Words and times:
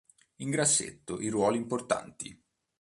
In 0.37 0.49
grassetto 0.49 1.21
i 1.21 1.27
ruoli 1.27 1.57
importanti. 1.57 2.35